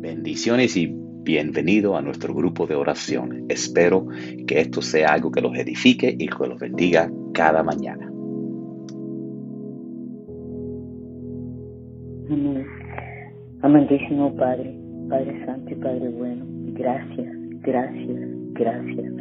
[0.00, 3.46] Bendiciones y bienvenido a nuestro grupo de oración.
[3.48, 4.06] Espero
[4.46, 8.06] que esto sea algo que los edifique y que los bendiga cada mañana.
[12.30, 12.64] Amén.
[13.62, 14.78] Amantísimo Padre,
[15.10, 16.44] Padre Santo y Padre Bueno,
[16.74, 18.20] gracias, gracias,
[18.52, 19.12] gracias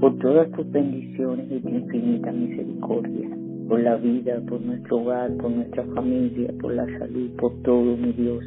[0.00, 3.30] por todas tus bendiciones y tu infinita misericordia
[3.68, 8.12] por la vida, por nuestro hogar, por nuestra familia, por la salud, por todo, mi
[8.12, 8.44] Dios.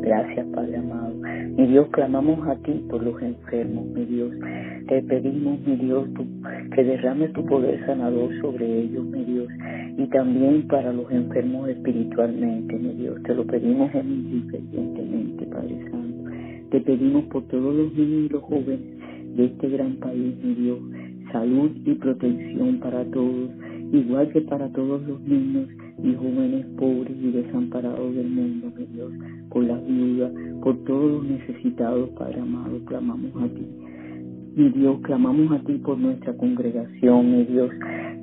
[0.00, 1.14] Gracias, Padre amado.
[1.56, 4.32] Mi Dios, clamamos a ti por los enfermos, mi Dios.
[4.88, 6.08] Te pedimos, mi Dios,
[6.74, 9.48] que derrames tu poder sanador sobre ellos, mi Dios.
[9.98, 13.22] Y también para los enfermos espiritualmente, mi Dios.
[13.24, 16.30] Te lo pedimos humildemente, Padre Santo.
[16.70, 20.78] Te pedimos por todos los niños y los jóvenes de este gran país, mi Dios.
[21.32, 23.50] Salud y protección para todos
[23.92, 25.68] igual que para todos los niños
[26.02, 29.12] y jóvenes pobres y desamparados del mundo, mi Dios,
[29.52, 33.66] por las viudas, por todos los necesitados, Padre amado, clamamos a ti.
[34.54, 37.70] Mi Dios, clamamos a ti por nuestra congregación, mi Dios,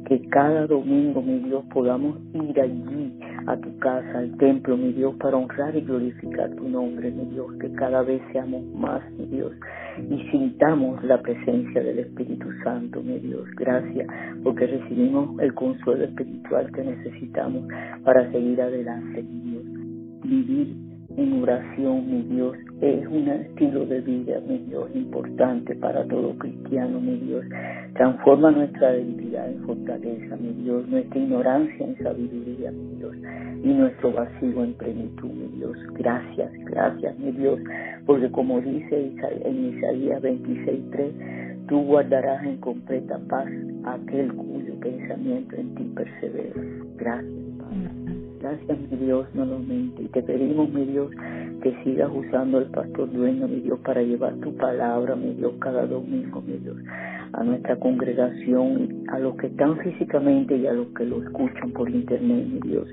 [0.07, 3.13] que cada domingo, mi Dios, podamos ir allí
[3.45, 7.47] a tu casa, al templo, mi Dios, para honrar y glorificar tu nombre, mi Dios,
[7.59, 9.51] que cada vez seamos más, mi Dios,
[10.09, 13.47] y sintamos la presencia del Espíritu Santo, mi Dios.
[13.55, 14.07] Gracias,
[14.43, 17.67] porque recibimos el consuelo espiritual que necesitamos
[18.03, 19.63] para seguir adelante, mi Dios.
[20.23, 20.88] Vivir
[21.19, 26.99] en oración, mi Dios, es un estilo de vida, mi Dios, importante para todo cristiano,
[26.99, 27.45] mi Dios.
[27.95, 33.15] Transforma nuestra debilidad en fortaleza, mi Dios, nuestra ignorancia en sabiduría, mi Dios,
[33.63, 35.77] y nuestro vacío en plenitud, mi Dios.
[35.93, 37.59] Gracias, gracias, mi Dios,
[38.05, 39.11] porque como dice
[39.43, 43.47] en Isaías 26.3, tú guardarás en completa paz
[43.83, 46.61] aquel cuyo pensamiento en ti persevera.
[46.97, 47.48] Gracias,
[48.39, 50.03] Gracias, mi Dios, nuevamente.
[50.03, 51.11] Y te pedimos, mi Dios,
[51.61, 55.85] que sigas usando el pastor dueño, mi Dios, para llevar tu palabra, mi Dios, cada
[55.85, 56.77] domingo, mi Dios,
[57.33, 61.89] a nuestra congregación, a los que están físicamente y a los que lo escuchan por
[61.89, 62.87] internet, mi Dios.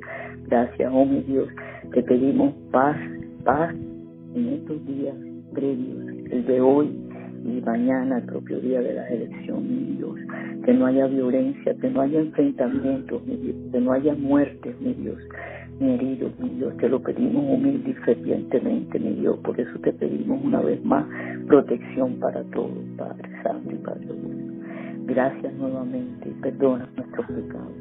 [0.48, 1.48] Gracias, oh mi Dios.
[1.92, 2.96] Te pedimos paz,
[3.44, 3.72] paz
[4.34, 5.14] en estos días
[5.54, 6.90] previos, el de hoy
[7.44, 10.16] y mañana, el propio día de la elección, mi Dios.
[10.66, 14.94] Que no haya violencia, que no haya enfrentamientos, mi Dios, que no haya muertes, mi
[14.94, 15.16] Dios,
[15.80, 16.76] ni heridos, mi Dios.
[16.78, 19.38] Te lo pedimos humilde y fervientemente, mi Dios.
[19.44, 21.06] Por eso te pedimos una vez más
[21.46, 24.46] protección para todos, Padre Santo y Padre bueno.
[25.06, 27.72] Gracias nuevamente y perdona nuestros pecados.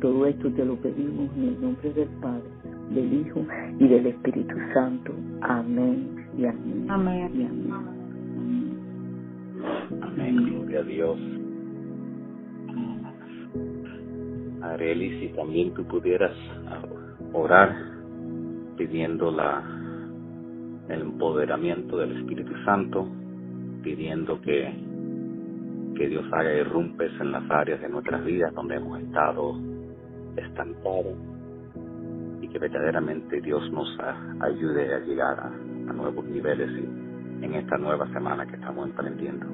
[0.00, 2.44] Todo esto te lo pedimos en el nombre del Padre,
[2.94, 3.46] del Hijo
[3.78, 5.12] y del Espíritu Santo.
[5.40, 6.86] Amén y amén.
[6.88, 7.30] Amén.
[7.34, 7.96] Y amén.
[10.02, 11.45] Amén, gloria a Dios.
[14.72, 16.32] Areli, si también tú pudieras
[17.32, 17.74] orar
[18.76, 19.34] pidiendo
[20.88, 23.08] el empoderamiento del Espíritu Santo,
[23.82, 24.72] pidiendo que,
[25.96, 29.54] que Dios haga irrumpes en las áreas de nuestras vidas donde hemos estado
[30.36, 31.16] estancados
[32.42, 33.88] y que verdaderamente Dios nos
[34.40, 36.70] ayude a llegar a, a nuevos niveles
[37.42, 39.46] en esta nueva semana que estamos emprendiendo.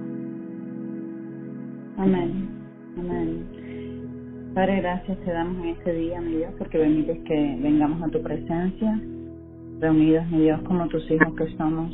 [1.98, 2.48] Amén.
[2.98, 3.61] Amén.
[4.54, 8.22] Padre, gracias te damos en este día, mi Dios, porque permites que vengamos a tu
[8.22, 9.00] presencia,
[9.80, 11.90] reunidos, mi Dios, como tus hijos que somos.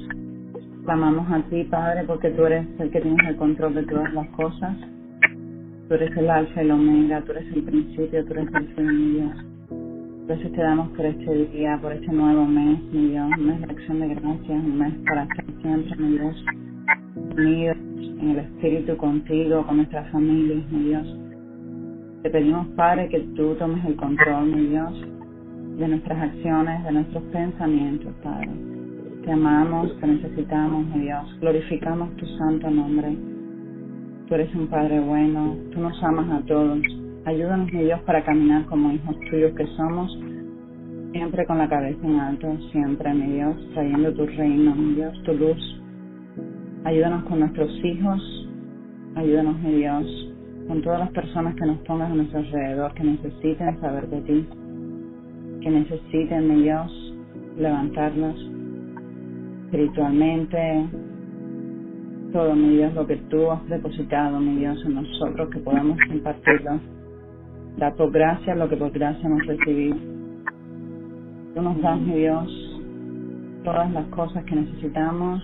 [0.85, 4.29] Clamamos a ti, Padre, porque tú eres el que tienes el control de todas las
[4.31, 4.77] cosas.
[5.87, 8.87] Tú eres el alfa y el omega, tú eres el principio, tú eres el fin,
[8.87, 9.37] mi Dios.
[10.27, 13.73] Gracias te damos por este día, por este nuevo mes, mi Dios, un mes de
[13.73, 16.45] acción de gracias, un mes para estar siempre, mi Dios,
[17.37, 17.77] unidos
[18.21, 21.28] en el Espíritu contigo, con nuestras familias, mi Dios.
[22.23, 24.93] Te pedimos, Padre, que tú tomes el control, mi Dios,
[25.79, 28.51] de nuestras acciones, de nuestros pensamientos, Padre.
[29.25, 31.39] Te amamos, te necesitamos, mi Dios.
[31.41, 33.17] Glorificamos tu santo nombre.
[34.27, 36.81] Tú eres un Padre bueno, tú nos amas a todos.
[37.25, 40.19] Ayúdanos, mi Dios, para caminar como hijos tuyos que somos,
[41.13, 45.35] siempre con la cabeza en alto, siempre, mi Dios, trayendo tu reino, mi Dios, tu
[45.35, 45.83] luz.
[46.83, 48.49] Ayúdanos con nuestros hijos,
[49.15, 50.29] ayúdanos, mi Dios,
[50.69, 54.49] con todas las personas que nos pongas a nuestro alrededor, que necesiten saber de ti,
[55.63, 57.15] que necesiten, mi Dios,
[57.57, 58.37] levantarnos
[59.65, 60.87] espiritualmente,
[62.33, 66.79] todo, mi Dios, lo que tú has depositado, mi Dios, en nosotros, que podamos compartirlo
[67.79, 69.97] Da por gracia lo que por gracia hemos recibido.
[71.55, 72.83] Tú nos das, mi Dios,
[73.63, 75.41] todas las cosas que necesitamos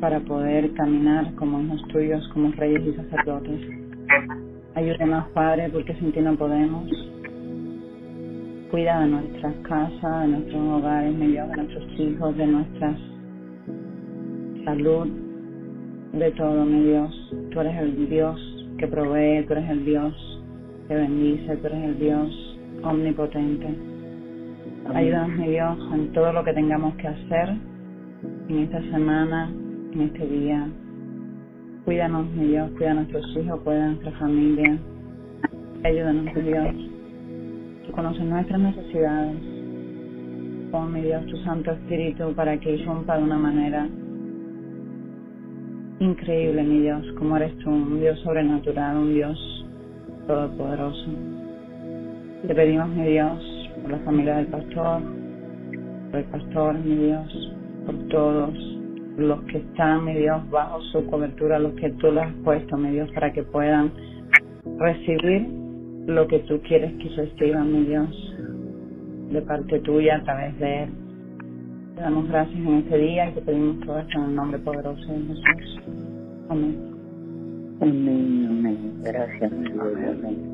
[0.00, 3.81] para poder caminar como hijos tuyos, como reyes y sacerdotes.
[4.74, 6.84] Ayúdanos, Padre, porque sin ti no podemos.
[8.70, 12.96] Cuida de nuestras casas, de nuestros hogares, mi Dios, de nuestros hijos, de nuestras
[14.64, 15.08] salud,
[16.12, 17.34] de todo, mi Dios.
[17.50, 20.42] Tú eres el Dios que provee, tú eres el Dios
[20.88, 23.66] que bendice, tú eres el Dios omnipotente.
[24.94, 27.54] Ayúdanos, mi Dios, en todo lo que tengamos que hacer
[28.48, 29.50] en esta semana,
[29.92, 30.68] en este día.
[31.84, 34.78] Cuídanos, mi Dios, cuida a nuestros hijos, cuida a nuestra familia.
[35.82, 36.76] Ayúdanos, mi Dios.
[37.84, 39.36] Tú conoces nuestras necesidades.
[40.70, 43.88] Pon, mi Dios, tu Santo Espíritu para que irrumpa de una manera
[45.98, 49.66] increíble, mi Dios, como eres tú, un Dios sobrenatural, un Dios
[50.28, 51.06] todopoderoso.
[52.46, 55.02] Te pedimos, mi Dios, por la familia del pastor,
[56.12, 57.52] por el pastor, mi Dios,
[57.86, 58.81] por todos
[59.16, 62.90] los que están, mi Dios, bajo su cobertura, los que tú les has puesto, mi
[62.90, 63.92] Dios, para que puedan
[64.78, 65.48] recibir
[66.06, 68.34] lo que tú quieres que reciban, mi Dios,
[69.30, 70.90] de parte tuya a través de él.
[71.94, 75.06] Te damos gracias en este día y te pedimos todo esto en el nombre poderoso
[75.12, 75.80] de Jesús.
[76.48, 76.76] Amén.
[77.80, 79.00] Amén, amén.
[79.02, 79.86] Gracias, mi Dios.
[80.06, 80.52] Amén.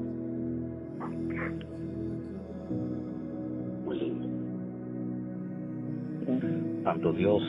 [6.84, 7.42] Santo Dios,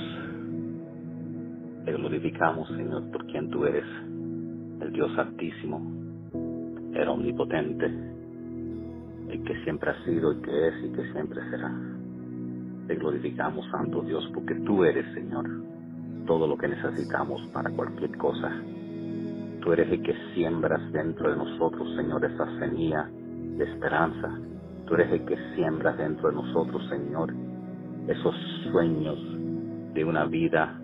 [2.20, 3.86] glorificamos, Señor, por quien tú eres,
[4.82, 5.80] el Dios altísimo,
[6.94, 7.86] el omnipotente,
[9.30, 11.72] el que siempre ha sido, el que es y que siempre será.
[12.88, 15.46] Te glorificamos, Santo Dios, porque tú eres, Señor,
[16.26, 18.52] todo lo que necesitamos para cualquier cosa.
[19.62, 23.10] Tú eres el que siembras dentro de nosotros, Señor, esa semilla
[23.58, 24.38] de esperanza.
[24.86, 27.34] Tú eres el que siembras dentro de nosotros, Señor,
[28.08, 28.36] esos
[28.72, 29.18] sueños
[29.94, 30.82] de una vida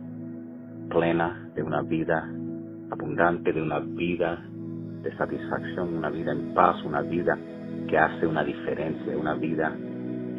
[0.89, 2.29] plena, de una vida
[2.91, 4.43] abundante, de una vida
[5.01, 7.37] de satisfacción, una vida en paz, una vida
[7.87, 9.75] que hace una diferencia, una vida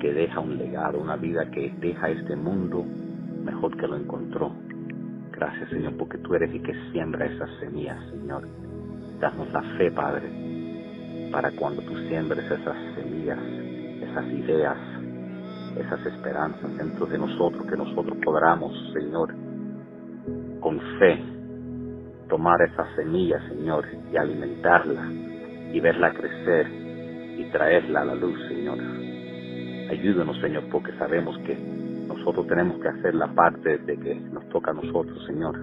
[0.01, 2.85] que deja un legado, una vida que deja este mundo
[3.45, 4.53] mejor que lo encontró.
[5.33, 8.49] Gracias, Señor, porque tú eres el que siembra esas semillas, Señor.
[9.21, 14.77] Danos la fe, Padre, para cuando tú siembres esas semillas, esas ideas,
[15.77, 19.35] esas esperanzas dentro de nosotros, que nosotros podamos, Señor,
[20.67, 21.17] con fe,
[22.29, 25.13] tomar esa semilla, Señor, y alimentarla
[25.73, 26.67] y verla crecer
[27.39, 28.77] y traerla a la luz, Señor.
[29.93, 34.73] Ayúdanos, Señor, porque sabemos que nosotros tenemos que hacer la parte de que nos toca
[34.73, 35.57] a nosotros, Señor.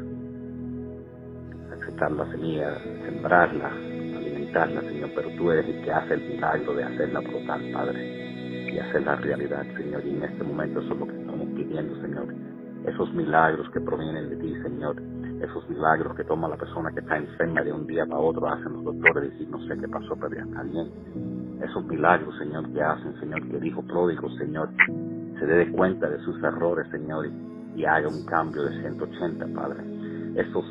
[1.81, 6.83] Aceptar la semilla, sembrarla, alimentarla, Señor, pero tú eres el que hace el milagro de
[6.85, 10.01] hacerla brotar, Padre, y hacerla realidad, Señor.
[10.05, 12.52] Y en este momento eso es lo que estamos pidiendo, Señor.
[12.85, 15.01] Esos milagros que provienen de ti, Señor.
[15.41, 18.73] Esos milagros que toma la persona que está enferma de un día para otro, hacen
[18.73, 20.91] los doctores decir, no sé qué pasó, pero ya está bien.
[21.61, 24.69] Esos milagros, Señor, que hacen, Señor, que dijo pródigo, Señor,
[25.39, 27.27] se dé cuenta de sus errores, Señor,
[27.75, 29.83] y haga un cambio de 180, Padre.
[30.35, 30.65] Esos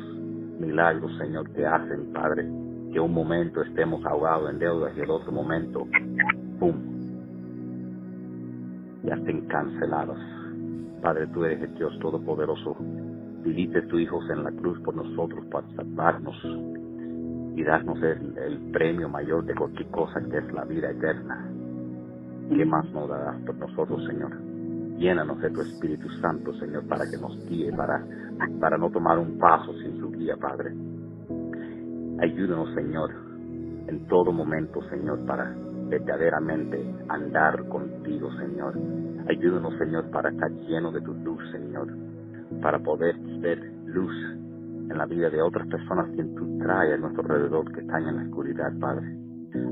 [0.59, 2.43] milagros, Señor, que hacen, Padre,
[2.91, 5.87] que un momento estemos ahogados en deudas y el otro momento,
[6.59, 6.75] ¡pum!,
[9.03, 10.19] ya estén cancelados.
[11.03, 12.77] Padre, tú eres el Dios Todopoderoso.
[13.43, 16.35] Viviste tu Hijos en la cruz por nosotros para salvarnos
[17.57, 21.45] y darnos el, el premio mayor de cualquier cosa que es la vida eterna.
[22.49, 24.31] ¿Qué más nos darás por nosotros, Señor?
[24.97, 28.01] Llénanos de tu Espíritu Santo, Señor, para que nos guíe, para,
[28.61, 30.73] para no tomar un paso sin su guía, Padre.
[32.21, 33.11] Ayúdanos, Señor,
[33.87, 35.53] en todo momento, Señor, para
[35.89, 38.73] verdaderamente andar contigo, Señor.
[39.29, 41.87] Ayúdanos, Señor, para estar lleno de tu luz, Señor,
[42.61, 44.13] para poder ver luz
[44.89, 48.15] en la vida de otras personas que tú traes a nuestro alrededor que están en
[48.17, 49.17] la oscuridad, Padre.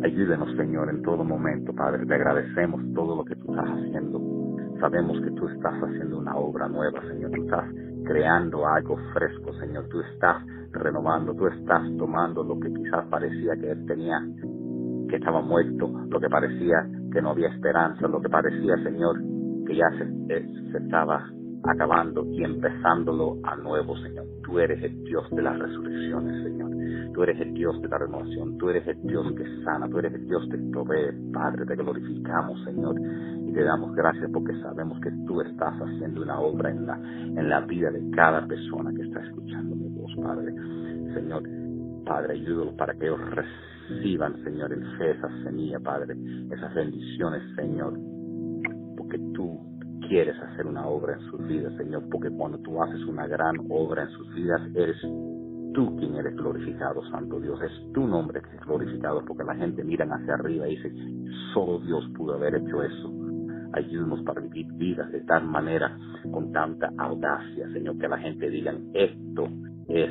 [0.03, 2.05] Ayúdenos, Señor, en todo momento, Padre.
[2.05, 4.21] Te agradecemos todo lo que tú estás haciendo.
[4.79, 7.31] Sabemos que tú estás haciendo una obra nueva, Señor.
[7.31, 7.65] Tú estás
[8.05, 9.85] creando algo fresco, Señor.
[9.89, 14.19] Tú estás renovando, tú estás tomando lo que quizás parecía que él tenía,
[15.09, 19.30] que estaba muerto, lo que parecía que no había esperanza, lo que parecía, Señor,
[19.71, 21.23] que ya se, eh, se estaba
[21.63, 24.25] acabando y empezándolo a nuevo, Señor.
[24.43, 26.71] Tú eres el Dios de las resurrecciones, Señor.
[27.13, 30.13] Tú eres el Dios de la renovación, tú eres el Dios que sana, tú eres
[30.13, 32.95] el Dios que provee, Padre, te glorificamos, Señor,
[33.45, 37.49] y te damos gracias porque sabemos que tú estás haciendo una obra en la, en
[37.49, 40.53] la vida de cada persona que está escuchando mi voz, Padre.
[41.13, 41.43] Señor,
[42.05, 46.15] Padre, ayúdalo para que ellos reciban, Señor, en fe esa semilla, Padre,
[46.49, 48.10] esas bendiciones, Señor,
[49.11, 49.59] porque tú
[50.07, 54.03] quieres hacer una obra en sus vidas, Señor, porque cuando tú haces una gran obra
[54.03, 54.95] en sus vidas, eres
[55.73, 57.59] tú quien eres glorificado, Santo Dios.
[57.61, 60.93] Es tu nombre que es glorificado, porque la gente mira hacia arriba y dice,
[61.53, 63.11] solo Dios pudo haber hecho eso.
[63.73, 65.97] Ayúdanos para vivir vidas de tal manera,
[66.31, 69.47] con tanta audacia, Señor, que la gente diga, esto
[69.87, 70.09] es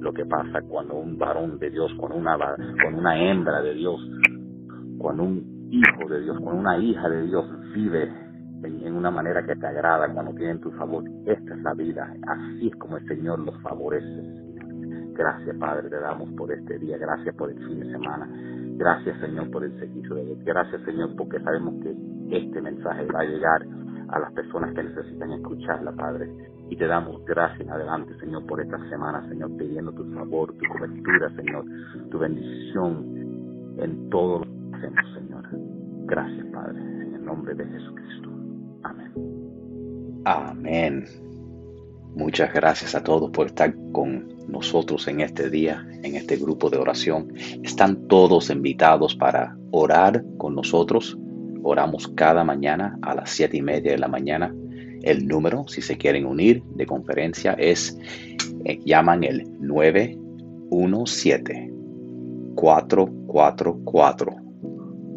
[0.00, 2.38] lo que pasa cuando un varón de Dios, con una,
[2.82, 4.00] con una hembra de Dios,
[4.98, 7.44] con un hijo de Dios, con una hija de Dios
[7.74, 8.08] vive
[8.62, 11.04] en, una manera que te agrada, cuando tienen tu favor.
[11.26, 14.48] Esta es la vida, así es como el Señor los favorece.
[15.14, 16.96] Gracias, Padre, te damos por este día.
[16.96, 18.28] Gracias por el fin de semana.
[18.76, 20.38] Gracias, Señor, por el servicio de Dios.
[20.44, 21.94] Gracias, Señor, porque sabemos que
[22.30, 23.66] este mensaje va a llegar
[24.08, 26.30] a las personas que necesitan escucharla, Padre.
[26.70, 30.66] Y te damos gracias en adelante, Señor, por esta semana, Señor, pidiendo tu favor, tu
[30.72, 31.64] cobertura, Señor,
[32.10, 35.17] tu bendición en todo lo que hacemos.
[36.08, 38.30] Gracias, Padre, en el nombre de Jesucristo.
[38.82, 39.12] Amén.
[40.24, 41.04] Amén.
[42.16, 46.78] Muchas gracias a todos por estar con nosotros en este día, en este grupo de
[46.78, 47.34] oración.
[47.62, 51.18] Están todos invitados para orar con nosotros.
[51.62, 54.54] Oramos cada mañana a las siete y media de la mañana.
[55.02, 57.98] El número, si se quieren unir de conferencia, es,
[58.64, 59.44] eh, llaman el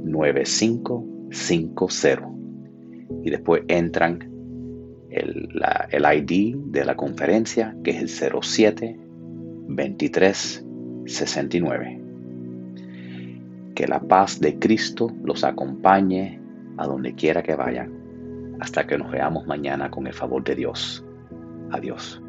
[0.05, 2.37] 917-444-9550.
[3.23, 4.19] Y después entran
[5.09, 5.49] el,
[5.89, 8.97] el ID de la conferencia, que es el 07
[9.67, 10.65] 23
[11.05, 12.01] 69.
[13.75, 16.39] Que la paz de Cristo los acompañe
[16.77, 21.05] a donde quiera que vayan, hasta que nos veamos mañana con el favor de Dios.
[21.71, 22.20] Adiós.